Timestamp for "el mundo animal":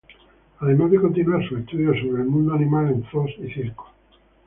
2.23-2.89